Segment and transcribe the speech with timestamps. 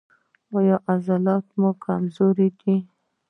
[0.57, 2.75] ایا عضلات مو کمزوري دي؟